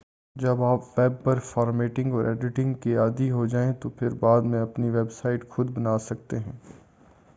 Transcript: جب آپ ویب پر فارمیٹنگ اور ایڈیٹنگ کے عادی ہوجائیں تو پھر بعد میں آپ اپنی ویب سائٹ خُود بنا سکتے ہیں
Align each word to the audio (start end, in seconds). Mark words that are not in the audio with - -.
جب 0.35 0.61
آپ 0.63 0.99
ویب 0.99 1.23
پر 1.23 1.39
فارمیٹنگ 1.39 2.13
اور 2.13 2.25
ایڈیٹنگ 2.25 2.73
کے 2.73 2.95
عادی 2.97 3.29
ہوجائیں 3.31 3.71
تو 3.73 3.89
پھر 3.89 4.13
بعد 4.19 4.41
میں 4.41 4.59
آپ 4.59 4.69
اپنی 4.69 4.89
ویب 4.89 5.11
سائٹ 5.11 5.47
خُود 5.49 5.69
بنا 5.69 5.97
سکتے 5.99 6.39
ہیں 6.39 6.57